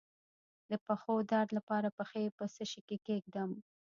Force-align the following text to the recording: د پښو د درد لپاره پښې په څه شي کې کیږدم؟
د 0.69 0.71
پښو 0.85 1.15
د 1.21 1.27
درد 1.31 1.49
لپاره 1.57 1.87
پښې 1.97 2.35
په 2.37 2.45
څه 2.53 2.63
شي 2.71 2.81
کې 2.87 2.97
کیږدم؟ 3.07 3.49